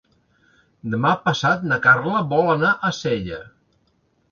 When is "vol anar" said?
2.33-2.73